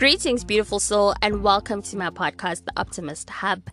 Greetings, 0.00 0.44
beautiful 0.44 0.80
soul, 0.80 1.14
and 1.20 1.42
welcome 1.42 1.82
to 1.82 1.94
my 1.94 2.08
podcast, 2.08 2.64
The 2.64 2.72
Optimist 2.78 3.28
Hub. 3.28 3.68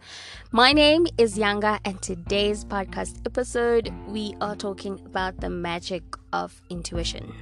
My 0.51 0.73
name 0.73 1.07
is 1.17 1.37
Yanga, 1.37 1.79
and 1.85 2.01
today's 2.01 2.65
podcast 2.65 3.25
episode, 3.25 3.93
we 4.09 4.35
are 4.41 4.53
talking 4.53 4.99
about 5.05 5.39
the 5.39 5.49
magic 5.49 6.03
of 6.33 6.61
intuition. 6.69 7.33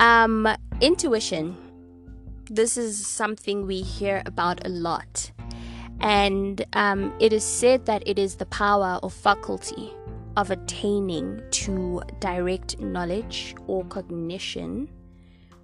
Um, 0.00 0.46
intuition, 0.82 1.56
this 2.50 2.76
is 2.76 3.06
something 3.06 3.66
we 3.66 3.80
hear 3.80 4.22
about 4.26 4.66
a 4.66 4.68
lot, 4.68 5.32
and 6.00 6.62
um, 6.74 7.14
it 7.18 7.32
is 7.32 7.42
said 7.42 7.86
that 7.86 8.06
it 8.06 8.18
is 8.18 8.34
the 8.34 8.44
power 8.44 9.00
or 9.02 9.10
faculty 9.10 9.94
of 10.36 10.50
attaining 10.50 11.40
to 11.52 12.02
direct 12.20 12.78
knowledge 12.80 13.54
or 13.66 13.82
cognition 13.86 14.90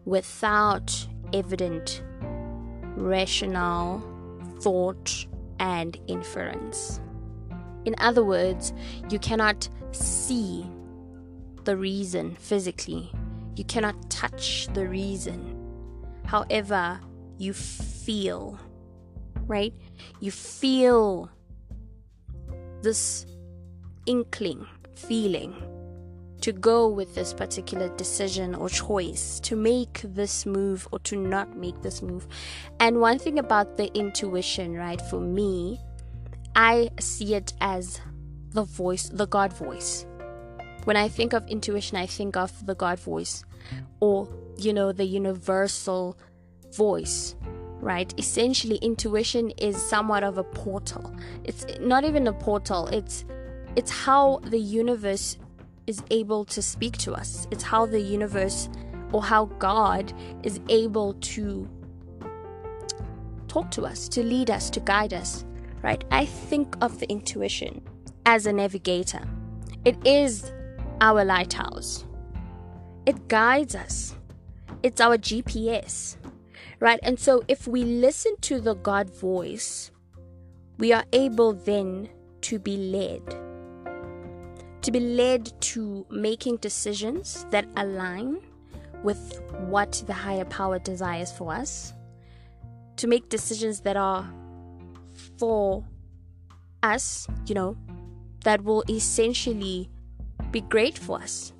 without 0.06 1.06
evident 1.32 2.02
rational 2.96 4.02
thought 4.60 5.26
and 5.60 5.98
inference. 6.06 7.00
In 7.84 7.94
other 7.98 8.24
words, 8.24 8.72
you 9.10 9.18
cannot 9.18 9.68
see 9.92 10.66
the 11.64 11.76
reason 11.76 12.34
physically, 12.36 13.10
you 13.56 13.64
cannot 13.64 14.10
touch 14.10 14.68
the 14.72 14.88
reason. 14.88 15.54
However, 16.24 17.00
you 17.38 17.52
feel, 17.52 18.58
right? 19.46 19.74
You 20.20 20.30
feel 20.30 21.30
this 22.82 23.26
inkling, 24.06 24.66
feeling 24.94 25.54
to 26.40 26.52
go 26.52 26.88
with 26.88 27.14
this 27.14 27.32
particular 27.32 27.88
decision 27.96 28.54
or 28.54 28.68
choice, 28.68 29.40
to 29.40 29.56
make 29.56 30.02
this 30.04 30.46
move 30.46 30.86
or 30.92 30.98
to 31.00 31.16
not 31.16 31.56
make 31.56 31.82
this 31.82 32.02
move. 32.02 32.26
And 32.80 33.00
one 33.00 33.18
thing 33.18 33.38
about 33.38 33.76
the 33.76 33.92
intuition, 33.96 34.74
right, 34.74 35.00
for 35.00 35.20
me, 35.20 35.80
I 36.54 36.90
see 37.00 37.34
it 37.34 37.52
as 37.60 38.00
the 38.50 38.64
voice, 38.64 39.08
the 39.08 39.26
God 39.26 39.52
voice. 39.52 40.06
When 40.84 40.96
I 40.96 41.08
think 41.08 41.32
of 41.32 41.46
intuition, 41.48 41.96
I 41.98 42.06
think 42.06 42.36
of 42.36 42.66
the 42.66 42.74
God 42.74 42.98
voice 42.98 43.44
or, 44.00 44.28
you 44.56 44.72
know, 44.72 44.92
the 44.92 45.04
universal 45.04 46.16
voice, 46.76 47.34
right? 47.80 48.12
Essentially, 48.18 48.76
intuition 48.76 49.50
is 49.58 49.76
somewhat 49.76 50.24
of 50.24 50.38
a 50.38 50.44
portal. 50.44 51.14
It's 51.44 51.66
not 51.80 52.04
even 52.04 52.26
a 52.26 52.32
portal, 52.32 52.86
it's 52.88 53.24
it's 53.76 53.90
how 53.90 54.40
the 54.44 54.58
universe 54.58 55.36
is 55.88 56.02
able 56.10 56.44
to 56.44 56.62
speak 56.62 56.96
to 56.98 57.14
us. 57.14 57.48
It's 57.50 57.64
how 57.64 57.86
the 57.86 58.00
universe 58.00 58.68
or 59.12 59.22
how 59.22 59.46
God 59.58 60.12
is 60.42 60.60
able 60.68 61.14
to 61.14 61.68
talk 63.48 63.70
to 63.72 63.86
us, 63.86 64.08
to 64.10 64.22
lead 64.22 64.50
us, 64.50 64.68
to 64.70 64.80
guide 64.80 65.14
us, 65.14 65.44
right? 65.82 66.04
I 66.10 66.26
think 66.26 66.76
of 66.82 67.00
the 67.00 67.08
intuition 67.10 67.82
as 68.26 68.46
a 68.46 68.52
navigator. 68.52 69.22
It 69.84 69.96
is 70.06 70.52
our 71.00 71.24
lighthouse. 71.24 72.04
It 73.06 73.28
guides 73.28 73.74
us. 73.74 74.14
It's 74.82 75.00
our 75.00 75.16
GPS, 75.16 76.16
right? 76.78 77.00
And 77.02 77.18
so 77.18 77.42
if 77.48 77.66
we 77.66 77.84
listen 77.84 78.36
to 78.42 78.60
the 78.60 78.74
God 78.74 79.08
voice, 79.08 79.90
we 80.76 80.92
are 80.92 81.04
able 81.12 81.54
then 81.54 82.10
to 82.42 82.58
be 82.58 82.76
led 82.76 83.47
to 84.82 84.92
be 84.92 85.00
led 85.00 85.52
to 85.60 86.06
making 86.10 86.56
decisions 86.56 87.46
that 87.50 87.66
align 87.76 88.38
with 89.02 89.40
what 89.66 90.02
the 90.06 90.12
higher 90.12 90.44
power 90.44 90.78
desires 90.78 91.32
for 91.32 91.52
us, 91.52 91.92
to 92.96 93.06
make 93.06 93.28
decisions 93.28 93.80
that 93.80 93.96
are 93.96 94.28
for 95.36 95.84
us, 96.82 97.26
you 97.46 97.54
know, 97.54 97.76
that 98.44 98.62
will 98.62 98.84
essentially 98.88 99.88
be 100.50 100.60
great 100.60 100.98
for 100.98 101.20
us. 101.20 101.52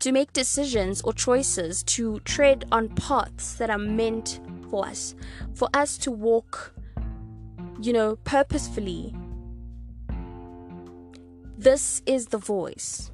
To 0.00 0.12
make 0.12 0.32
decisions 0.32 1.02
or 1.02 1.12
choices 1.12 1.82
to 1.84 2.20
tread 2.20 2.64
on 2.72 2.88
paths 2.88 3.54
that 3.54 3.68
are 3.68 3.78
meant 3.78 4.40
for 4.70 4.86
us, 4.86 5.14
for 5.54 5.68
us 5.74 5.98
to 5.98 6.10
walk, 6.10 6.74
you 7.80 7.92
know, 7.92 8.16
purposefully 8.24 9.14
this 11.60 12.00
is 12.06 12.28
the 12.28 12.38
voice. 12.38 13.10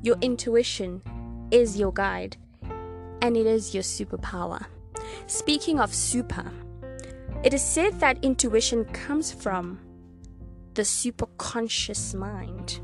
Your 0.00 0.16
intuition 0.20 1.02
is 1.50 1.76
your 1.76 1.92
guide, 1.92 2.36
and 3.20 3.36
it 3.36 3.46
is 3.46 3.74
your 3.74 3.82
superpower. 3.82 4.64
Speaking 5.26 5.80
of 5.80 5.92
super, 5.92 6.52
it 7.42 7.52
is 7.52 7.62
said 7.62 7.98
that 7.98 8.22
intuition 8.22 8.84
comes 8.84 9.32
from 9.32 9.80
the 10.74 10.82
superconscious 10.82 12.14
mind. 12.14 12.80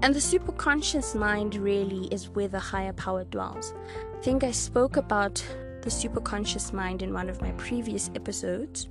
And 0.00 0.14
the 0.14 0.18
superconscious 0.18 1.14
mind 1.14 1.56
really 1.56 2.06
is 2.06 2.30
where 2.30 2.48
the 2.48 2.58
higher 2.58 2.94
power 2.94 3.24
dwells. 3.24 3.74
I 4.18 4.22
think 4.22 4.44
I 4.44 4.50
spoke 4.50 4.96
about 4.96 5.44
the 5.82 5.90
superconscious 5.90 6.72
mind 6.72 7.02
in 7.02 7.12
one 7.12 7.28
of 7.28 7.42
my 7.42 7.52
previous 7.52 8.10
episodes. 8.14 8.88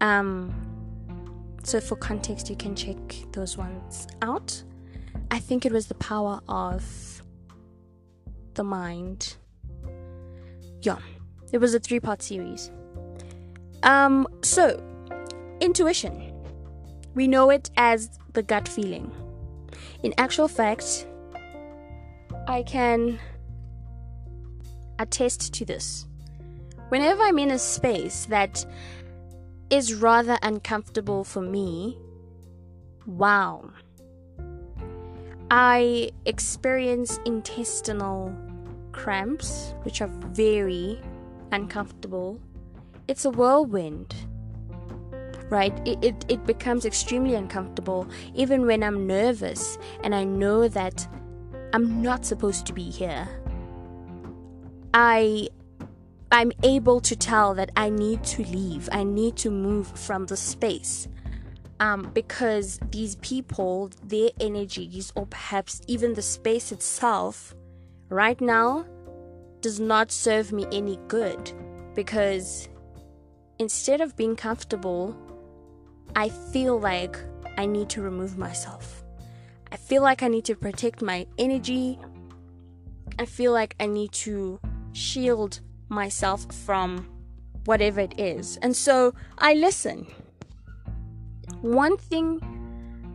Um, 0.00 0.73
so, 1.64 1.80
for 1.80 1.96
context, 1.96 2.50
you 2.50 2.56
can 2.56 2.76
check 2.76 2.96
those 3.32 3.56
ones 3.56 4.06
out. 4.20 4.62
I 5.30 5.38
think 5.38 5.64
it 5.64 5.72
was 5.72 5.86
the 5.86 5.94
power 5.94 6.40
of 6.46 7.22
the 8.52 8.62
mind. 8.62 9.36
Yeah, 10.82 10.98
it 11.52 11.58
was 11.58 11.74
a 11.74 11.80
three 11.80 12.00
part 12.00 12.22
series. 12.22 12.70
Um, 13.82 14.28
so, 14.42 14.82
intuition. 15.60 16.32
We 17.14 17.28
know 17.28 17.50
it 17.50 17.70
as 17.76 18.18
the 18.34 18.42
gut 18.42 18.68
feeling. 18.68 19.10
In 20.02 20.12
actual 20.18 20.48
fact, 20.48 21.06
I 22.46 22.62
can 22.62 23.18
attest 24.98 25.54
to 25.54 25.64
this. 25.64 26.06
Whenever 26.90 27.22
I'm 27.22 27.38
in 27.38 27.50
a 27.50 27.58
space 27.58 28.26
that 28.26 28.66
is 29.70 29.94
rather 29.94 30.38
uncomfortable 30.42 31.24
for 31.24 31.40
me. 31.40 31.98
Wow. 33.06 33.70
I 35.50 36.10
experience 36.26 37.18
intestinal 37.24 38.34
cramps, 38.92 39.74
which 39.82 40.00
are 40.00 40.10
very 40.32 41.00
uncomfortable. 41.52 42.40
It's 43.08 43.24
a 43.24 43.30
whirlwind, 43.30 44.14
right? 45.50 45.76
It, 45.86 46.02
it, 46.02 46.24
it 46.28 46.46
becomes 46.46 46.84
extremely 46.84 47.34
uncomfortable 47.34 48.08
even 48.34 48.66
when 48.66 48.82
I'm 48.82 49.06
nervous 49.06 49.78
and 50.02 50.14
I 50.14 50.24
know 50.24 50.68
that 50.68 51.06
I'm 51.72 52.02
not 52.02 52.24
supposed 52.24 52.66
to 52.66 52.72
be 52.72 52.90
here. 52.90 53.28
I 54.94 55.48
I'm 56.34 56.50
able 56.64 57.00
to 57.02 57.14
tell 57.14 57.54
that 57.54 57.70
I 57.76 57.90
need 57.90 58.24
to 58.24 58.42
leave. 58.42 58.88
I 58.90 59.04
need 59.04 59.36
to 59.36 59.52
move 59.52 59.86
from 59.86 60.26
the 60.26 60.36
space. 60.36 61.06
Um, 61.78 62.10
because 62.12 62.80
these 62.90 63.14
people, 63.16 63.92
their 64.02 64.30
energies, 64.40 65.12
or 65.14 65.26
perhaps 65.26 65.80
even 65.86 66.12
the 66.12 66.22
space 66.22 66.72
itself, 66.72 67.54
right 68.08 68.40
now, 68.40 68.84
does 69.60 69.78
not 69.78 70.10
serve 70.10 70.50
me 70.50 70.66
any 70.72 70.98
good. 71.06 71.52
Because 71.94 72.68
instead 73.60 74.00
of 74.00 74.16
being 74.16 74.34
comfortable, 74.34 75.16
I 76.16 76.30
feel 76.30 76.80
like 76.80 77.16
I 77.56 77.64
need 77.64 77.88
to 77.90 78.02
remove 78.02 78.36
myself. 78.36 79.04
I 79.70 79.76
feel 79.76 80.02
like 80.02 80.24
I 80.24 80.26
need 80.26 80.46
to 80.46 80.56
protect 80.56 81.00
my 81.00 81.28
energy. 81.38 81.96
I 83.20 83.24
feel 83.24 83.52
like 83.52 83.76
I 83.78 83.86
need 83.86 84.10
to 84.24 84.58
shield 84.90 85.60
myself 85.88 86.46
from 86.52 87.08
whatever 87.64 88.00
it 88.00 88.18
is. 88.18 88.56
And 88.58 88.74
so 88.76 89.14
I 89.38 89.54
listen. 89.54 90.06
One 91.60 91.96
thing 91.96 92.40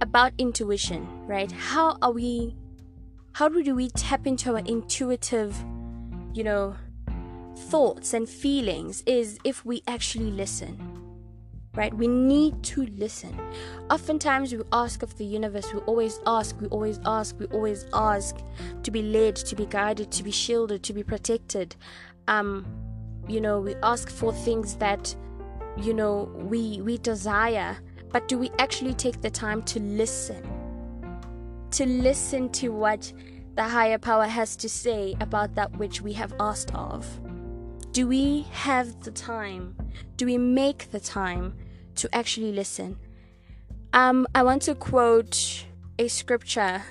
about 0.01 0.33
intuition, 0.37 1.07
right? 1.27 1.51
How 1.51 1.97
are 2.01 2.11
we, 2.11 2.55
how 3.33 3.49
do 3.49 3.75
we 3.75 3.89
tap 3.89 4.25
into 4.25 4.53
our 4.53 4.59
intuitive, 4.59 5.55
you 6.33 6.43
know, 6.43 6.75
thoughts 7.55 8.13
and 8.13 8.27
feelings 8.27 9.03
is 9.05 9.39
if 9.43 9.65
we 9.65 9.83
actually 9.87 10.31
listen. 10.31 10.95
Right? 11.75 11.93
We 11.93 12.07
need 12.07 12.63
to 12.63 12.87
listen. 12.97 13.39
Oftentimes, 13.89 14.51
we 14.51 14.63
ask 14.73 15.03
of 15.03 15.15
the 15.17 15.23
universe, 15.23 15.71
we 15.71 15.79
always 15.81 16.19
ask, 16.25 16.59
we 16.59 16.67
always 16.67 16.99
ask, 17.05 17.39
we 17.39 17.45
always 17.45 17.85
ask 17.93 18.35
to 18.81 18.91
be 18.91 19.03
led, 19.03 19.35
to 19.35 19.55
be 19.55 19.67
guided, 19.67 20.11
to 20.11 20.23
be 20.23 20.31
shielded, 20.31 20.81
to 20.83 20.93
be 20.93 21.03
protected 21.03 21.75
um 22.29 22.65
you 23.27 23.41
know 23.41 23.59
we 23.59 23.75
ask 23.83 24.09
for 24.09 24.31
things 24.31 24.75
that 24.75 25.13
you 25.77 25.93
know 25.93 26.31
we 26.35 26.79
we 26.81 26.97
desire 26.99 27.77
but 28.11 28.27
do 28.29 28.37
we 28.37 28.49
actually 28.57 28.93
take 28.93 29.21
the 29.21 29.29
time 29.29 29.61
to 29.63 29.79
listen 29.81 30.41
to 31.71 31.85
listen 31.85 32.49
to 32.49 32.69
what 32.69 33.11
the 33.55 33.63
higher 33.63 33.97
power 33.97 34.25
has 34.25 34.55
to 34.55 34.69
say 34.69 35.13
about 35.19 35.53
that 35.55 35.69
which 35.75 36.01
we 36.01 36.13
have 36.13 36.33
asked 36.39 36.73
of 36.73 37.05
do 37.91 38.07
we 38.07 38.45
have 38.51 39.03
the 39.03 39.11
time? 39.11 39.75
Do 40.15 40.25
we 40.25 40.37
make 40.37 40.91
the 40.91 40.99
time 40.99 41.55
to 41.95 42.07
actually 42.15 42.51
listen? 42.51 42.97
Um, 43.93 44.27
I 44.35 44.43
want 44.43 44.61
to 44.63 44.75
quote 44.75 45.65
a 45.97 46.07
scripture 46.07 46.83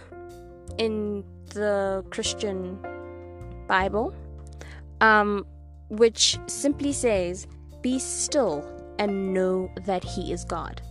in 0.76 1.24
the 1.54 2.04
Christian 2.10 2.78
Bible, 3.68 4.12
um, 5.00 5.46
which 5.88 6.38
simply 6.46 6.92
says, 6.92 7.46
Be 7.82 7.98
still 7.98 8.64
and 8.98 9.32
know 9.32 9.70
that 9.84 10.04
He 10.04 10.32
is 10.32 10.44
God. 10.44 10.82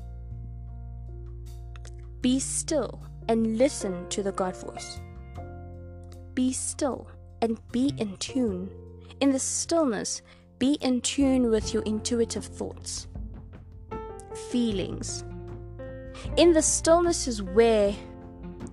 Be 2.21 2.39
still 2.39 3.03
and 3.27 3.57
listen 3.57 4.07
to 4.09 4.23
the 4.23 4.31
God 4.31 4.55
voice. 4.55 4.99
Be 6.33 6.53
still 6.53 7.09
and 7.41 7.59
be 7.71 7.93
in 7.97 8.17
tune. 8.17 8.69
In 9.19 9.31
the 9.31 9.39
stillness, 9.39 10.21
be 10.59 10.73
in 10.81 11.01
tune 11.01 11.49
with 11.49 11.73
your 11.73 11.83
intuitive 11.83 12.45
thoughts, 12.45 13.07
feelings. 14.49 15.23
In 16.35 16.53
the 16.53 16.61
stillness 16.61 17.27
is 17.27 17.41
where, 17.41 17.95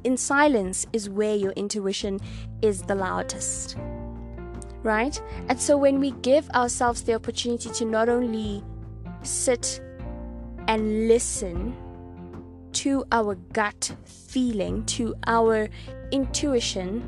in 0.02 0.16
silence, 0.16 0.86
is 0.92 1.10
where 1.10 1.36
your 1.36 1.52
intuition 1.52 2.20
is 2.62 2.82
the 2.82 2.94
loudest. 2.94 3.76
Right? 4.84 5.20
And 5.48 5.60
so 5.60 5.76
when 5.76 5.98
we 5.98 6.12
give 6.22 6.48
ourselves 6.50 7.02
the 7.02 7.14
opportunity 7.14 7.70
to 7.70 7.84
not 7.84 8.08
only 8.08 8.62
sit 9.22 9.80
and 10.68 11.08
listen 11.08 11.74
to 12.74 13.04
our 13.10 13.34
gut 13.52 13.96
feeling, 14.04 14.84
to 14.84 15.14
our 15.26 15.68
intuition, 16.12 17.02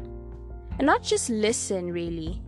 and 0.78 0.86
not 0.86 1.02
just 1.02 1.28
listen 1.28 1.92
really, 1.92 2.40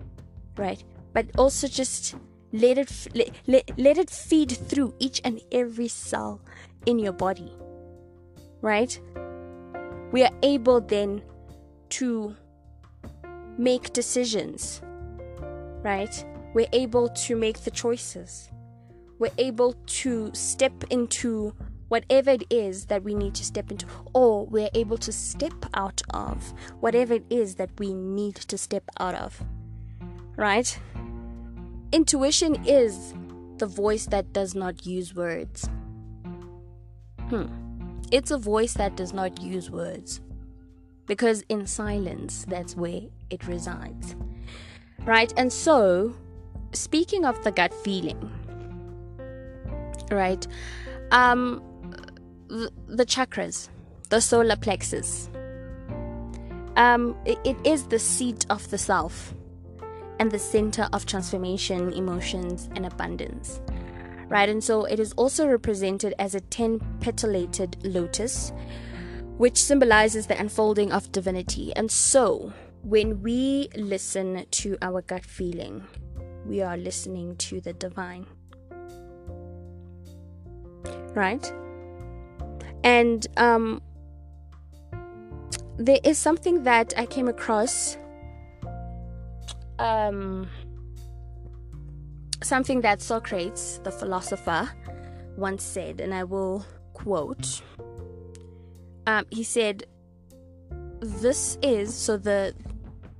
right? 0.56 0.82
But 1.12 1.26
also 1.36 1.68
just 1.68 2.14
let 2.52 2.78
it 2.78 2.90
let, 3.14 3.30
let, 3.46 3.78
let 3.78 3.98
it 3.98 4.10
feed 4.10 4.50
through 4.50 4.94
each 4.98 5.20
and 5.24 5.40
every 5.52 5.88
cell 5.88 6.40
in 6.86 6.98
your 6.98 7.12
body. 7.12 7.52
Right? 8.62 8.98
We 10.10 10.24
are 10.24 10.32
able 10.42 10.80
then 10.80 11.22
to 11.90 12.34
make 13.58 13.92
decisions. 13.92 14.80
Right? 15.82 16.24
We're 16.54 16.68
able 16.72 17.08
to 17.08 17.36
make 17.36 17.60
the 17.60 17.70
choices. 17.70 18.50
We're 19.18 19.32
able 19.38 19.72
to 19.72 20.30
step 20.34 20.84
into 20.90 21.54
whatever 21.88 22.30
it 22.30 22.44
is 22.50 22.86
that 22.86 23.02
we 23.02 23.14
need 23.14 23.34
to 23.34 23.44
step 23.44 23.70
into, 23.70 23.86
or 24.12 24.46
we're 24.46 24.70
able 24.74 24.98
to 24.98 25.12
step 25.12 25.54
out 25.74 26.02
of 26.10 26.52
whatever 26.80 27.14
it 27.14 27.24
is 27.30 27.56
that 27.56 27.70
we 27.78 27.94
need 27.94 28.36
to 28.36 28.58
step 28.58 28.84
out 29.00 29.14
of. 29.14 29.42
Right? 30.36 30.78
Intuition 31.92 32.64
is 32.66 33.14
the 33.56 33.66
voice 33.66 34.06
that 34.06 34.32
does 34.32 34.54
not 34.54 34.86
use 34.86 35.14
words. 35.14 35.68
Hmm. 37.28 37.46
It's 38.12 38.30
a 38.30 38.38
voice 38.38 38.74
that 38.74 38.96
does 38.96 39.12
not 39.12 39.42
use 39.42 39.70
words. 39.70 40.20
Because 41.06 41.42
in 41.48 41.66
silence, 41.66 42.44
that's 42.48 42.76
where 42.76 43.02
it 43.30 43.46
resides. 43.46 44.14
Right? 45.08 45.32
And 45.38 45.50
so, 45.50 46.14
speaking 46.72 47.24
of 47.24 47.42
the 47.42 47.50
gut 47.50 47.72
feeling, 47.72 48.30
right? 50.10 50.46
Um, 51.12 51.62
the, 52.48 53.06
chakras, 53.06 53.70
the 54.10 54.20
solar 54.20 54.56
plexus. 54.56 55.30
Um, 56.76 57.16
it, 57.24 57.38
it 57.42 57.56
is 57.64 57.84
the 57.84 57.98
seat 57.98 58.44
of 58.50 58.68
the 58.68 58.76
self 58.76 59.32
and 60.18 60.30
the 60.30 60.38
center 60.38 60.90
of 60.92 61.06
transformation, 61.06 61.90
emotions, 61.94 62.68
and 62.76 62.84
abundance. 62.84 63.62
Right, 64.28 64.50
and 64.50 64.62
so 64.62 64.84
it 64.84 65.00
is 65.00 65.14
also 65.14 65.48
represented 65.48 66.12
as 66.18 66.34
a 66.34 66.40
10 66.40 66.80
petalated 67.00 67.76
lotus, 67.82 68.52
which 69.38 69.56
symbolizes 69.56 70.26
the 70.26 70.38
unfolding 70.38 70.92
of 70.92 71.10
divinity. 71.12 71.74
And 71.76 71.90
so, 71.90 72.52
when 72.88 73.22
we 73.22 73.68
listen 73.76 74.46
to 74.50 74.78
our 74.80 75.02
gut 75.02 75.22
feeling, 75.22 75.86
we 76.46 76.62
are 76.62 76.78
listening 76.78 77.36
to 77.36 77.60
the 77.60 77.74
divine. 77.74 78.24
Right? 81.14 81.52
And 82.84 83.26
um, 83.36 83.82
there 85.76 86.00
is 86.02 86.16
something 86.16 86.62
that 86.62 86.94
I 86.96 87.04
came 87.04 87.28
across. 87.28 87.98
Um, 89.78 90.48
something 92.42 92.80
that 92.80 93.02
Socrates, 93.02 93.80
the 93.84 93.92
philosopher, 93.92 94.70
once 95.36 95.62
said, 95.62 96.00
and 96.00 96.14
I 96.14 96.24
will 96.24 96.64
quote. 96.94 97.60
Um, 99.06 99.26
he 99.28 99.44
said, 99.44 99.84
"This 101.00 101.58
is 101.62 101.94
so 101.94 102.16
the 102.16 102.54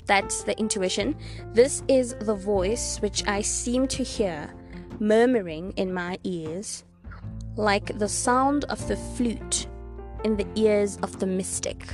that's 0.08 0.42
the 0.42 0.58
intuition. 0.58 1.14
This 1.52 1.84
is 1.86 2.14
the 2.14 2.34
voice 2.34 2.98
which 3.00 3.28
I 3.28 3.42
seem 3.42 3.86
to 3.88 4.02
hear 4.02 4.52
murmuring 4.98 5.72
in 5.76 5.94
my 5.94 6.18
ears 6.24 6.84
like 7.54 7.98
the 7.98 8.08
sound 8.08 8.64
of 8.64 8.86
the 8.88 8.96
flute 8.96 9.68
in 10.24 10.36
the 10.36 10.46
ears 10.56 10.96
of 11.02 11.20
the 11.20 11.26
mystic. 11.26 11.86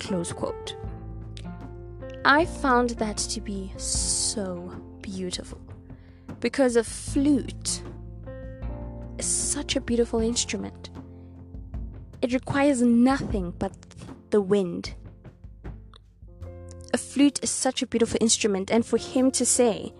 Close 0.00 0.32
quote. 0.32 0.74
I 2.24 2.46
found 2.46 2.90
that 2.90 3.18
to 3.18 3.40
be 3.40 3.72
so 3.76 4.72
beautiful 5.02 5.60
because 6.40 6.76
a 6.76 6.84
flute 6.84 7.82
is 9.18 9.26
such 9.26 9.76
a 9.76 9.80
beautiful 9.80 10.20
instrument. 10.20 10.90
It 12.22 12.32
requires 12.32 12.80
nothing 12.80 13.52
but 13.58 13.72
the 14.30 14.40
wind. 14.40 14.94
A 16.94 16.96
flute 16.96 17.40
is 17.42 17.50
such 17.50 17.82
a 17.82 17.88
beautiful 17.88 18.18
instrument, 18.20 18.70
and 18.70 18.86
for 18.86 18.98
him 18.98 19.32
to 19.32 19.44
say, 19.44 19.92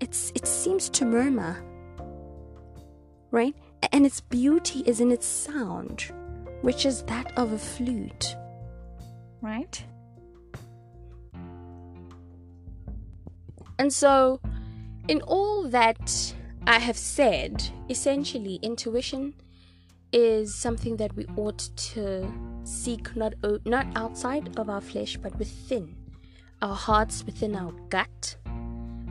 it's, 0.00 0.32
it 0.34 0.44
seems 0.44 0.90
to 0.90 1.04
murmur, 1.04 1.62
right? 3.30 3.54
and 3.92 4.04
its 4.04 4.20
beauty 4.22 4.80
is 4.80 5.00
in 5.00 5.12
its 5.12 5.24
sound, 5.24 6.10
which 6.62 6.84
is 6.84 7.02
that 7.04 7.32
of 7.38 7.52
a 7.52 7.58
flute. 7.58 8.34
Right? 9.40 9.84
And 13.78 13.92
so, 13.92 14.40
in 15.06 15.22
all 15.22 15.68
that 15.68 16.34
I 16.66 16.80
have 16.80 16.96
said, 16.96 17.62
essentially, 17.88 18.58
intuition 18.62 19.34
is 20.12 20.52
something 20.56 20.96
that 20.96 21.14
we 21.14 21.24
ought 21.36 21.68
to 21.94 22.28
seek 22.64 23.14
not 23.14 23.34
not 23.64 23.86
outside 23.94 24.58
of 24.58 24.68
our 24.68 24.80
flesh, 24.80 25.16
but 25.16 25.38
within 25.38 25.94
our 26.62 26.74
hearts, 26.74 27.24
within 27.24 27.54
our 27.56 27.72
gut, 27.88 28.36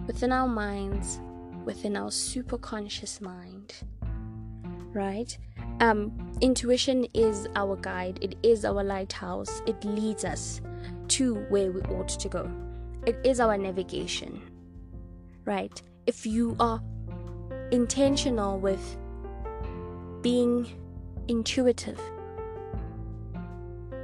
within 0.08 0.32
our 0.32 0.48
minds, 0.48 1.20
within 1.66 1.96
our 1.96 2.10
superconscious 2.10 3.22
mind 3.22 3.74
right? 4.96 5.38
Um, 5.82 6.12
intuition 6.42 7.06
is 7.14 7.48
our 7.56 7.76
guide, 7.76 8.18
it 8.22 8.36
is 8.42 8.66
our 8.66 8.84
lighthouse, 8.84 9.62
it 9.68 9.84
leads 9.84 10.26
us 10.26 10.62
to 11.10 11.36
where 11.50 11.72
we 11.72 11.82
ought 11.82 12.08
to 12.08 12.30
go. 12.30 12.50
It 13.06 13.20
is 13.24 13.40
our 13.40 13.58
navigation, 13.58 14.42
right? 15.44 15.80
If 16.08 16.26
you 16.26 16.56
are 16.60 16.82
intentional 17.72 18.60
with 18.60 18.98
being 20.22 20.68
intuitive, 21.28 22.00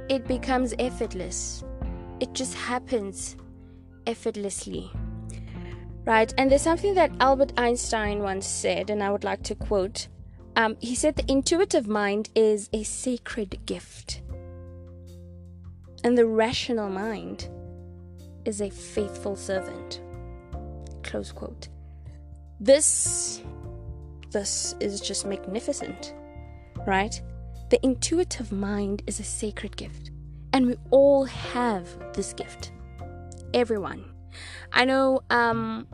it 0.08 0.28
becomes 0.28 0.74
effortless. 0.78 1.64
It 2.22 2.34
just 2.34 2.54
happens 2.54 3.34
effortlessly. 4.06 4.92
Right? 6.04 6.32
And 6.38 6.48
there's 6.48 6.62
something 6.62 6.94
that 6.94 7.10
Albert 7.18 7.52
Einstein 7.56 8.22
once 8.22 8.46
said, 8.46 8.90
and 8.90 9.02
I 9.02 9.10
would 9.10 9.24
like 9.24 9.42
to 9.42 9.56
quote 9.56 10.06
um, 10.54 10.76
he 10.80 10.94
said 10.94 11.16
the 11.16 11.28
intuitive 11.28 11.88
mind 11.88 12.30
is 12.36 12.68
a 12.72 12.84
sacred 12.84 13.58
gift, 13.66 14.22
and 16.04 16.16
the 16.16 16.26
rational 16.26 16.90
mind 16.90 17.48
is 18.44 18.60
a 18.60 18.70
faithful 18.70 19.34
servant. 19.34 20.00
Close 21.02 21.32
quote. 21.32 21.68
This, 22.60 23.42
this 24.30 24.76
is 24.78 25.00
just 25.00 25.26
magnificent, 25.26 26.14
right? 26.86 27.20
The 27.70 27.84
intuitive 27.84 28.52
mind 28.52 29.02
is 29.08 29.18
a 29.18 29.24
sacred 29.24 29.76
gift, 29.76 30.11
and 30.52 30.66
we 30.66 30.76
all 30.90 31.24
have 31.24 31.88
this 32.14 32.32
gift. 32.32 32.72
Everyone. 33.54 34.04
I 34.72 34.84
know 34.84 35.20
um, 35.30 35.86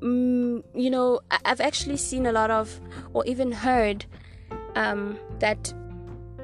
mm, 0.00 0.62
you 0.74 0.90
know, 0.90 1.20
I've 1.44 1.60
actually 1.60 1.96
seen 1.96 2.26
a 2.26 2.32
lot 2.32 2.50
of, 2.50 2.80
or 3.12 3.24
even 3.26 3.52
heard, 3.52 4.06
um, 4.74 5.18
that 5.40 5.72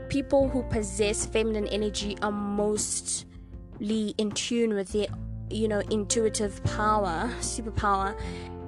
people 0.09 0.49
who 0.49 0.63
possess 0.65 1.27
feminine 1.27 1.67
energy 1.69 2.17
are 2.23 2.33
mostly 2.33 4.15
in 4.19 4.31
tune 4.33 4.75
with 4.75 4.93
their, 4.93 5.07
you 5.51 5.69
know, 5.69 5.81
intuitive 5.91 6.63
power, 6.65 7.31
superpower, 7.41 8.19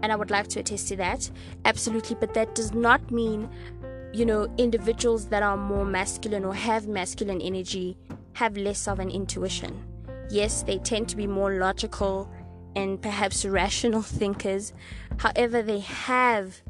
and 0.02 0.12
I 0.12 0.16
would 0.16 0.30
like 0.30 0.48
to 0.48 0.60
attest 0.60 0.88
to 0.88 0.96
that. 0.96 1.30
Absolutely. 1.64 2.16
But 2.18 2.34
that 2.34 2.54
does 2.54 2.72
not 2.72 3.10
mean, 3.10 3.48
you 4.12 4.24
know, 4.26 4.46
individuals 4.58 5.28
that 5.28 5.42
are 5.42 5.56
more 5.56 5.84
masculine 5.84 6.44
or 6.44 6.54
have 6.54 6.86
masculine 6.86 7.40
energy 7.40 7.96
have 8.36 8.58
less 8.58 8.86
of 8.86 9.00
an 9.00 9.10
intuition. 9.10 9.82
Yes, 10.28 10.62
they 10.62 10.76
tend 10.76 11.08
to 11.08 11.16
be 11.16 11.26
more 11.26 11.54
logical 11.54 12.30
and 12.74 13.00
perhaps 13.00 13.46
rational 13.46 14.02
thinkers. 14.20 14.74
However, 15.16 15.62
they 15.62 15.80
have, 15.80 16.60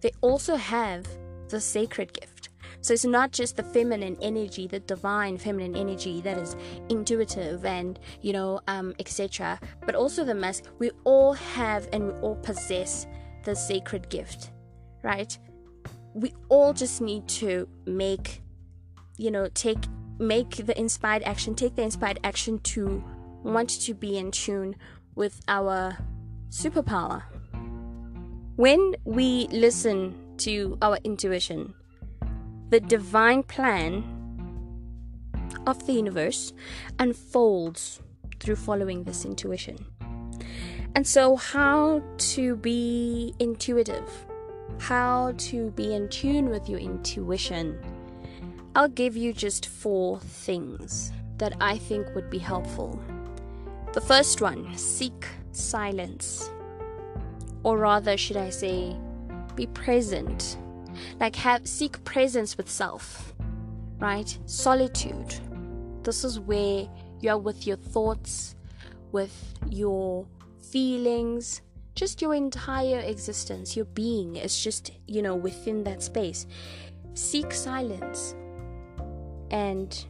they 0.00 0.12
also 0.20 0.54
have 0.54 1.06
the 1.48 1.60
sacred 1.60 2.12
gift. 2.12 2.50
So 2.82 2.94
it's 2.94 3.04
not 3.04 3.32
just 3.32 3.56
the 3.56 3.64
feminine 3.64 4.16
energy, 4.22 4.68
the 4.68 4.78
divine 4.78 5.38
feminine 5.38 5.74
energy 5.74 6.20
that 6.20 6.38
is 6.38 6.54
intuitive 6.88 7.64
and 7.64 7.98
you 8.22 8.32
know, 8.32 8.60
um, 8.68 8.94
etc. 9.00 9.58
But 9.84 9.96
also 9.96 10.24
the 10.24 10.36
mask. 10.36 10.66
We 10.78 10.92
all 11.02 11.32
have 11.32 11.88
and 11.92 12.06
we 12.06 12.12
all 12.20 12.36
possess 12.36 13.08
the 13.42 13.56
sacred 13.56 14.08
gift, 14.08 14.52
right? 15.02 15.36
We 16.14 16.32
all 16.48 16.72
just 16.72 17.00
need 17.00 17.26
to 17.40 17.68
make, 17.86 18.40
you 19.16 19.32
know, 19.32 19.48
take 19.54 19.80
make 20.18 20.66
the 20.66 20.78
inspired 20.78 21.22
action, 21.22 21.54
take 21.54 21.76
the 21.76 21.82
inspired 21.82 22.18
action 22.24 22.58
to 22.60 23.02
want 23.42 23.70
to 23.70 23.94
be 23.94 24.18
in 24.18 24.30
tune 24.30 24.76
with 25.14 25.40
our 25.48 25.96
superpower. 26.50 27.22
When 28.56 28.94
we 29.04 29.46
listen 29.50 30.14
to 30.38 30.78
our 30.82 30.98
intuition, 31.04 31.74
the 32.70 32.80
divine 32.80 33.42
plan 33.42 34.04
of 35.66 35.86
the 35.86 35.92
universe 35.92 36.52
unfolds 36.98 38.00
through 38.40 38.56
following 38.56 39.04
this 39.04 39.24
intuition. 39.24 39.86
And 40.94 41.06
so, 41.06 41.36
how 41.36 42.02
to 42.34 42.56
be 42.56 43.34
intuitive, 43.38 44.26
how 44.78 45.34
to 45.38 45.70
be 45.72 45.94
in 45.94 46.08
tune 46.08 46.48
with 46.48 46.68
your 46.68 46.80
intuition 46.80 47.78
I'll 48.74 48.88
give 48.88 49.16
you 49.16 49.32
just 49.32 49.66
four 49.66 50.20
things 50.20 51.12
that 51.38 51.56
I 51.60 51.78
think 51.78 52.14
would 52.14 52.30
be 52.30 52.38
helpful. 52.38 53.00
The 53.92 54.00
first 54.00 54.40
one 54.40 54.76
seek 54.76 55.26
silence. 55.52 56.50
Or 57.62 57.78
rather, 57.78 58.16
should 58.16 58.36
I 58.36 58.50
say, 58.50 58.96
be 59.54 59.66
present. 59.66 60.58
Like, 61.18 61.36
have 61.36 61.66
seek 61.66 62.02
presence 62.04 62.56
with 62.56 62.68
self, 62.70 63.34
right? 63.98 64.38
Solitude. 64.46 65.34
This 66.04 66.24
is 66.24 66.38
where 66.38 66.88
you're 67.20 67.38
with 67.38 67.66
your 67.66 67.76
thoughts, 67.76 68.54
with 69.12 69.54
your 69.68 70.26
feelings, 70.70 71.62
just 71.94 72.22
your 72.22 72.34
entire 72.34 73.00
existence, 73.00 73.74
your 73.74 73.86
being 73.86 74.36
is 74.36 74.62
just, 74.62 74.92
you 75.06 75.20
know, 75.22 75.34
within 75.34 75.82
that 75.84 76.02
space. 76.02 76.46
Seek 77.14 77.52
silence 77.52 78.36
and 79.50 80.06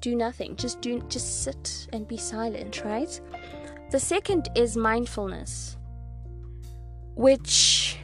do 0.00 0.14
nothing. 0.14 0.56
Just 0.56 0.80
do 0.80 1.00
just 1.08 1.42
sit 1.42 1.88
and 1.92 2.06
be 2.06 2.16
silent, 2.16 2.84
right? 2.84 3.20
The 3.90 4.00
second 4.00 4.48
is 4.54 4.76
mindfulness, 4.76 5.76
which 7.14 7.98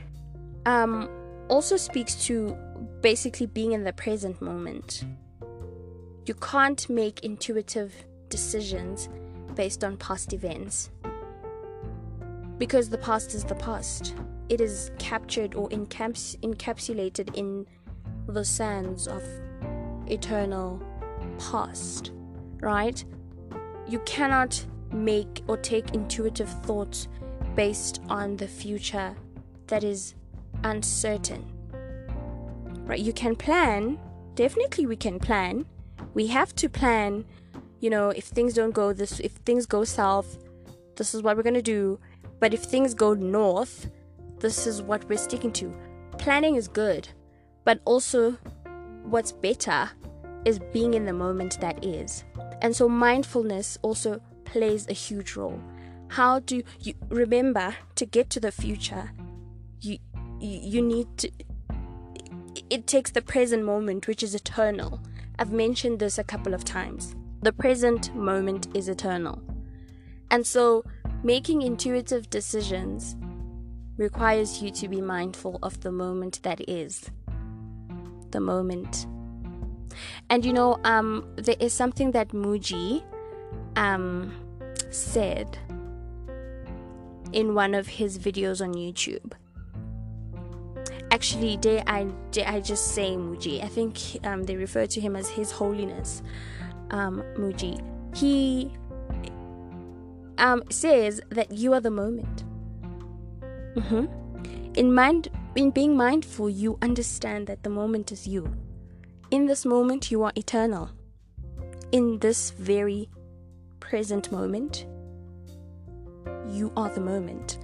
um, 0.66 1.08
also 1.48 1.76
speaks 1.76 2.24
to 2.26 2.56
basically 3.00 3.46
being 3.46 3.72
in 3.72 3.84
the 3.84 3.92
present 3.92 4.40
moment. 4.40 5.04
You 6.26 6.34
can't 6.34 6.88
make 6.88 7.20
intuitive 7.20 7.92
decisions 8.28 9.08
based 9.54 9.84
on 9.84 9.96
past 9.96 10.32
events 10.32 10.90
because 12.58 12.88
the 12.88 12.98
past 12.98 13.34
is 13.34 13.44
the 13.44 13.56
past. 13.56 14.14
It 14.48 14.60
is 14.60 14.92
captured 14.98 15.54
or 15.54 15.68
encaps- 15.70 16.38
encapsulated 16.40 17.34
in 17.34 17.66
the 18.28 18.44
sands 18.44 19.08
of 19.08 19.22
eternal 20.06 20.80
past, 21.38 22.12
right? 22.60 23.04
You 23.86 23.98
cannot 24.00 24.64
make 24.92 25.42
or 25.48 25.56
take 25.56 25.94
intuitive 25.94 26.48
thoughts 26.64 27.08
based 27.54 28.00
on 28.08 28.36
the 28.36 28.48
future 28.48 29.14
that 29.66 29.84
is 29.84 30.14
uncertain. 30.64 31.44
Right? 32.84 33.00
You 33.00 33.12
can 33.12 33.36
plan, 33.36 33.98
definitely 34.34 34.86
we 34.86 34.96
can 34.96 35.18
plan. 35.18 35.66
We 36.14 36.26
have 36.28 36.54
to 36.56 36.68
plan, 36.68 37.24
you 37.80 37.90
know, 37.90 38.10
if 38.10 38.24
things 38.24 38.54
don't 38.54 38.72
go 38.72 38.92
this 38.92 39.20
if 39.20 39.32
things 39.32 39.66
go 39.66 39.84
south, 39.84 40.38
this 40.96 41.14
is 41.14 41.22
what 41.22 41.36
we're 41.36 41.42
going 41.42 41.54
to 41.54 41.62
do. 41.62 41.98
But 42.38 42.52
if 42.52 42.62
things 42.64 42.92
go 42.92 43.14
north, 43.14 43.90
this 44.40 44.66
is 44.66 44.82
what 44.82 45.08
we're 45.08 45.16
sticking 45.16 45.52
to. 45.52 45.72
Planning 46.18 46.56
is 46.56 46.68
good, 46.68 47.08
but 47.64 47.80
also 47.84 48.36
what's 49.04 49.32
better 49.32 49.90
is 50.44 50.58
being 50.72 50.94
in 50.94 51.04
the 51.04 51.12
moment 51.12 51.60
that 51.60 51.84
is. 51.84 52.24
And 52.60 52.74
so 52.74 52.88
mindfulness 52.88 53.78
also 53.82 54.20
plays 54.44 54.88
a 54.88 54.92
huge 54.92 55.36
role. 55.36 55.60
How 56.08 56.40
do 56.40 56.62
you 56.80 56.94
remember 57.08 57.74
to 57.94 58.06
get 58.06 58.30
to 58.30 58.40
the 58.40 58.52
future? 58.52 59.10
You 59.80 59.98
you 60.40 60.82
need 60.82 61.06
to 61.18 61.30
it 62.68 62.86
takes 62.86 63.10
the 63.10 63.22
present 63.22 63.64
moment 63.64 64.06
which 64.06 64.22
is 64.22 64.34
eternal. 64.34 65.00
I've 65.38 65.52
mentioned 65.52 65.98
this 65.98 66.18
a 66.18 66.24
couple 66.24 66.54
of 66.54 66.64
times. 66.64 67.14
The 67.42 67.52
present 67.52 68.14
moment 68.14 68.68
is 68.74 68.88
eternal. 68.88 69.42
And 70.30 70.46
so 70.46 70.84
making 71.22 71.62
intuitive 71.62 72.30
decisions 72.30 73.16
requires 73.96 74.62
you 74.62 74.70
to 74.70 74.88
be 74.88 75.00
mindful 75.00 75.58
of 75.62 75.80
the 75.80 75.92
moment 75.92 76.42
that 76.42 76.68
is. 76.68 77.10
The 78.32 78.40
moment 78.40 79.06
and 80.30 80.44
you 80.44 80.52
know, 80.52 80.78
um, 80.84 81.26
there 81.36 81.56
is 81.60 81.72
something 81.72 82.12
that 82.12 82.28
Mooji 82.28 83.02
um, 83.76 84.32
said 84.90 85.58
in 87.32 87.54
one 87.54 87.74
of 87.74 87.86
his 87.86 88.18
videos 88.18 88.60
on 88.62 88.74
YouTube. 88.74 89.32
Actually, 91.10 91.58
dare 91.58 91.82
I, 91.86 92.04
dare 92.30 92.48
I 92.48 92.60
just 92.60 92.94
say 92.94 93.10
Mooji. 93.10 93.62
I 93.62 93.68
think 93.68 93.98
um, 94.24 94.44
they 94.44 94.56
refer 94.56 94.86
to 94.86 95.00
him 95.00 95.14
as 95.14 95.28
His 95.28 95.50
Holiness 95.50 96.22
um, 96.90 97.22
Mooji. 97.36 97.84
He 98.16 98.72
um, 100.38 100.62
says 100.70 101.20
that 101.28 101.52
you 101.52 101.74
are 101.74 101.80
the 101.80 101.90
moment. 101.90 102.44
Mm-hmm. 103.76 104.06
In 104.74 104.94
mind, 104.94 105.28
in 105.54 105.70
being 105.70 105.96
mindful, 105.96 106.48
you 106.48 106.78
understand 106.80 107.46
that 107.46 107.62
the 107.62 107.70
moment 107.70 108.10
is 108.10 108.26
you. 108.26 108.56
In 109.30 109.46
this 109.46 109.64
moment, 109.66 110.10
you 110.10 110.22
are 110.22 110.32
eternal. 110.34 110.90
In 111.90 112.18
this 112.20 112.50
very 112.50 113.10
present 113.80 114.32
moment, 114.32 114.86
you 116.48 116.72
are 116.76 116.88
the 116.88 117.00
moment. 117.00 117.58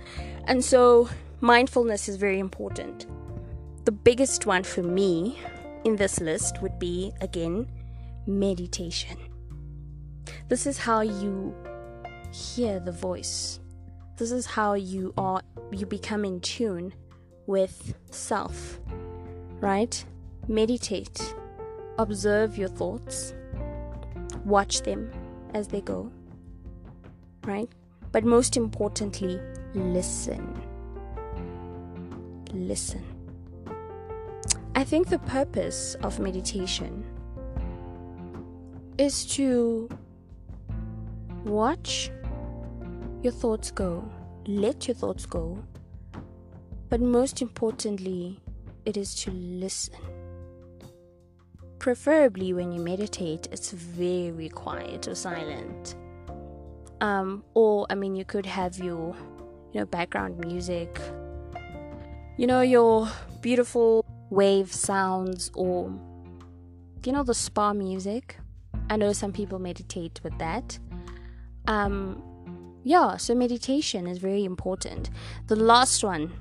And 0.44 0.62
so, 0.62 1.08
mindfulness 1.40 2.08
is 2.08 2.16
very 2.16 2.38
important. 2.38 3.06
The 3.86 3.92
biggest 3.92 4.44
one 4.44 4.64
for 4.64 4.82
me 4.82 5.38
in 5.84 5.96
this 5.96 6.20
list 6.20 6.60
would 6.60 6.78
be, 6.78 7.12
again, 7.22 7.70
meditation. 8.26 9.16
This 10.48 10.66
is 10.66 10.76
how 10.76 11.00
you 11.00 11.54
hear 12.32 12.80
the 12.80 12.92
voice. 12.92 13.60
This 14.18 14.30
is 14.30 14.44
how 14.44 14.74
you 14.74 15.14
are 15.16 15.42
you 15.70 15.86
become 15.86 16.24
in 16.24 16.40
tune 16.40 16.92
with 17.48 17.94
self. 18.12 18.78
Right? 19.60 20.04
Meditate 20.46 21.34
observe 21.98 22.56
your 22.56 22.68
thoughts, 22.68 23.34
watch 24.44 24.82
them 24.82 25.10
as 25.52 25.68
they 25.68 25.80
go, 25.80 26.10
right? 27.44 27.68
But 28.12 28.24
most 28.24 28.56
importantly, 28.56 29.40
listen. 29.74 30.62
Listen. 32.52 33.04
I 34.74 34.84
think 34.84 35.08
the 35.08 35.18
purpose 35.18 35.96
of 36.02 36.20
meditation 36.20 37.04
is 38.96 39.26
to 39.34 39.88
watch 41.44 42.10
your 43.22 43.32
thoughts 43.32 43.72
go, 43.72 44.08
let 44.46 44.86
your 44.86 44.94
thoughts 44.94 45.26
go, 45.26 45.62
but 46.88 47.00
most 47.00 47.42
importantly, 47.42 48.40
it 48.84 48.96
is 48.96 49.14
to 49.22 49.30
listen 49.30 49.98
preferably 51.78 52.52
when 52.52 52.72
you 52.72 52.80
meditate, 52.80 53.48
it's 53.52 53.70
very 53.70 54.48
quiet 54.48 55.08
or 55.08 55.14
silent. 55.14 55.94
Um, 57.00 57.44
or 57.54 57.86
I 57.90 57.94
mean, 57.94 58.16
you 58.16 58.24
could 58.24 58.46
have 58.46 58.78
your, 58.78 59.14
you 59.72 59.80
know, 59.80 59.86
background 59.86 60.38
music, 60.38 61.00
you 62.36 62.46
know, 62.46 62.60
your 62.60 63.08
beautiful 63.40 64.04
wave 64.30 64.72
sounds, 64.72 65.50
or 65.54 65.92
you 67.04 67.12
know, 67.12 67.22
the 67.22 67.34
spa 67.34 67.72
music. 67.72 68.36
I 68.90 68.96
know 68.96 69.12
some 69.12 69.32
people 69.32 69.58
meditate 69.58 70.20
with 70.22 70.36
that. 70.38 70.78
Um, 71.66 72.22
yeah, 72.84 73.16
so 73.16 73.34
meditation 73.34 74.06
is 74.06 74.18
very 74.18 74.44
important. 74.44 75.10
The 75.46 75.56
last 75.56 76.02
one 76.02 76.32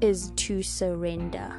is 0.00 0.30
to 0.36 0.62
surrender. 0.62 1.52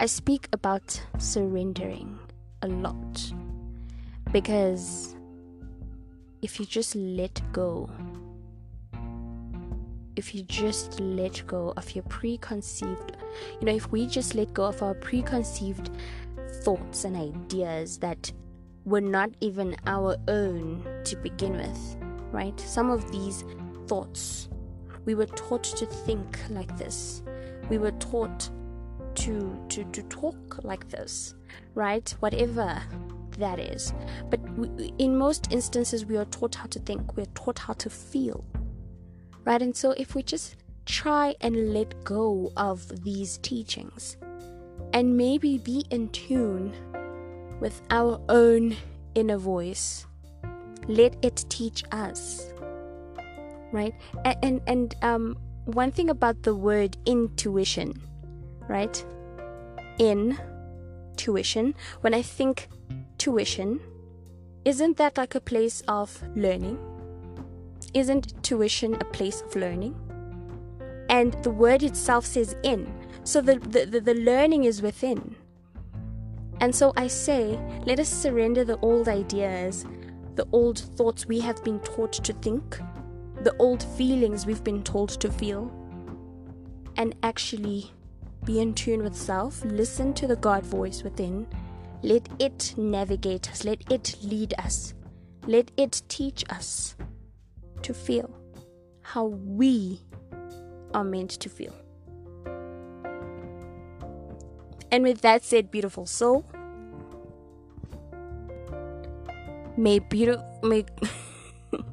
I 0.00 0.06
speak 0.06 0.48
about 0.52 1.00
surrendering 1.18 2.18
a 2.62 2.68
lot 2.68 3.32
because 4.32 5.14
if 6.42 6.58
you 6.58 6.66
just 6.66 6.96
let 6.96 7.40
go, 7.52 7.88
if 10.16 10.34
you 10.34 10.42
just 10.42 10.98
let 11.00 11.46
go 11.46 11.72
of 11.76 11.94
your 11.94 12.04
preconceived, 12.04 13.16
you 13.60 13.66
know, 13.66 13.74
if 13.74 13.90
we 13.92 14.06
just 14.06 14.34
let 14.34 14.52
go 14.52 14.64
of 14.64 14.82
our 14.82 14.94
preconceived 14.94 15.90
thoughts 16.62 17.04
and 17.04 17.16
ideas 17.16 17.98
that 17.98 18.32
were 18.84 19.00
not 19.00 19.30
even 19.40 19.76
our 19.86 20.16
own 20.28 20.84
to 21.04 21.16
begin 21.16 21.52
with, 21.52 21.96
right? 22.32 22.58
Some 22.58 22.90
of 22.90 23.10
these 23.12 23.44
thoughts, 23.86 24.48
we 25.04 25.14
were 25.14 25.26
taught 25.26 25.64
to 25.64 25.86
think 25.86 26.38
like 26.50 26.76
this. 26.76 27.22
We 27.68 27.78
were 27.78 27.92
taught 27.92 28.50
to 29.14 29.64
to 29.68 29.84
to 29.84 30.02
talk 30.04 30.62
like 30.64 30.88
this, 30.88 31.34
right? 31.74 32.08
Whatever 32.20 32.82
that 33.38 33.58
is. 33.58 33.92
But 34.30 34.40
we, 34.58 34.92
in 34.98 35.16
most 35.16 35.52
instances, 35.52 36.06
we 36.06 36.16
are 36.16 36.26
taught 36.26 36.54
how 36.54 36.66
to 36.66 36.78
think. 36.78 37.16
We're 37.16 37.34
taught 37.34 37.58
how 37.58 37.74
to 37.74 37.90
feel, 37.90 38.44
right? 39.44 39.62
And 39.62 39.76
so, 39.76 39.92
if 39.92 40.14
we 40.14 40.22
just 40.22 40.56
try 40.84 41.34
and 41.40 41.72
let 41.72 42.04
go 42.04 42.52
of 42.56 43.04
these 43.04 43.38
teachings, 43.38 44.16
and 44.92 45.16
maybe 45.16 45.58
be 45.58 45.84
in 45.90 46.08
tune 46.10 46.74
with 47.60 47.80
our 47.90 48.20
own 48.28 48.76
inner 49.14 49.38
voice. 49.38 50.06
Let 50.88 51.16
it 51.22 51.44
teach 51.48 51.84
us. 51.92 52.51
Right? 53.72 53.94
And 54.24 54.36
and, 54.42 54.60
and 54.66 54.94
um 55.02 55.36
one 55.64 55.90
thing 55.90 56.10
about 56.10 56.42
the 56.42 56.54
word 56.54 56.96
intuition, 57.06 57.94
right? 58.68 59.04
In 59.98 60.38
tuition, 61.16 61.74
when 62.00 62.14
I 62.14 62.22
think 62.22 62.68
tuition, 63.18 63.80
isn't 64.64 64.96
that 64.96 65.16
like 65.16 65.34
a 65.34 65.40
place 65.40 65.82
of 65.86 66.22
learning? 66.34 66.78
Isn't 67.94 68.42
tuition 68.42 68.94
a 68.94 69.04
place 69.04 69.42
of 69.42 69.54
learning? 69.54 69.94
And 71.08 71.34
the 71.44 71.50
word 71.50 71.82
itself 71.82 72.24
says 72.26 72.56
in. 72.62 72.92
So 73.24 73.40
the, 73.40 73.56
the, 73.58 73.84
the, 73.84 74.00
the 74.00 74.14
learning 74.14 74.64
is 74.64 74.82
within. 74.82 75.36
And 76.60 76.74
so 76.74 76.92
I 76.96 77.06
say, 77.06 77.58
let 77.84 78.00
us 78.00 78.08
surrender 78.08 78.64
the 78.64 78.78
old 78.78 79.08
ideas, 79.08 79.84
the 80.36 80.46
old 80.52 80.78
thoughts 80.78 81.26
we 81.26 81.40
have 81.40 81.62
been 81.62 81.80
taught 81.80 82.12
to 82.12 82.32
think, 82.32 82.80
the 83.42 83.54
old 83.58 83.82
feelings 83.82 84.46
we've 84.46 84.64
been 84.64 84.82
told 84.82 85.10
to 85.20 85.30
feel, 85.30 85.70
and 86.96 87.14
actually 87.22 87.90
be 88.44 88.60
in 88.60 88.74
tune 88.74 89.02
with 89.02 89.16
self, 89.16 89.64
listen 89.64 90.12
to 90.14 90.26
the 90.26 90.36
God 90.36 90.64
voice 90.64 91.02
within, 91.02 91.46
let 92.02 92.28
it 92.38 92.74
navigate 92.76 93.50
us, 93.50 93.64
let 93.64 93.80
it 93.90 94.16
lead 94.22 94.54
us, 94.58 94.94
let 95.46 95.70
it 95.76 96.02
teach 96.08 96.44
us 96.50 96.96
to 97.82 97.94
feel 97.94 98.30
how 99.02 99.26
we 99.26 100.00
are 100.94 101.04
meant 101.04 101.30
to 101.30 101.48
feel. 101.48 101.74
And 104.90 105.02
with 105.04 105.22
that 105.22 105.42
said, 105.42 105.70
beautiful 105.70 106.06
soul, 106.06 106.44
may 109.76 110.00
beautiful 110.00 110.44
may 110.62 110.84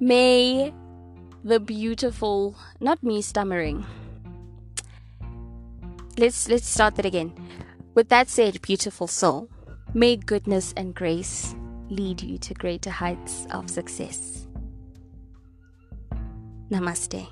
may 0.00 0.72
the 1.44 1.60
beautiful 1.60 2.56
not 2.80 3.02
me 3.02 3.22
stammering. 3.22 3.84
Let's 6.18 6.48
let's 6.48 6.66
start 6.66 6.96
that 6.96 7.06
again. 7.06 7.32
With 7.94 8.08
that 8.08 8.28
said, 8.28 8.60
beautiful 8.62 9.06
soul, 9.06 9.48
may 9.94 10.16
goodness 10.16 10.72
and 10.76 10.94
grace 10.94 11.54
lead 11.90 12.22
you 12.22 12.38
to 12.38 12.54
greater 12.54 12.90
heights 12.90 13.46
of 13.50 13.68
success. 13.68 14.46
Namaste. 16.70 17.28